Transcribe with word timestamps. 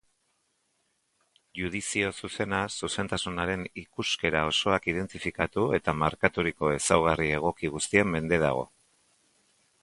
Judizio 1.59 2.07
zuzena 2.27 2.61
zuzentasunaren 2.87 3.65
ikuskera 3.81 4.41
osoak 4.53 4.89
identifikatu 4.95 5.67
eta 5.81 5.95
markaturiko 6.05 6.73
ezaugarri 6.79 7.31
egoki 7.43 7.73
guztien 7.77 8.13
mende 8.17 8.43
dago. 8.49 8.67